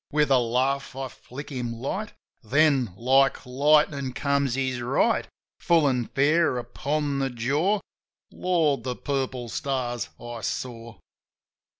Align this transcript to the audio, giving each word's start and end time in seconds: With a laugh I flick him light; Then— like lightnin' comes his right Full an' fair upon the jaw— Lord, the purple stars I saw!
With 0.11 0.31
a 0.31 0.39
laugh 0.39 0.95
I 0.95 1.09
flick 1.09 1.51
him 1.51 1.73
light; 1.75 2.13
Then— 2.41 2.91
like 2.97 3.45
lightnin' 3.45 4.13
comes 4.13 4.55
his 4.55 4.81
right 4.81 5.27
Full 5.59 5.87
an' 5.87 6.07
fair 6.07 6.57
upon 6.57 7.19
the 7.19 7.29
jaw— 7.29 7.81
Lord, 8.31 8.83
the 8.83 8.95
purple 8.95 9.47
stars 9.47 10.09
I 10.19 10.41
saw! 10.41 10.97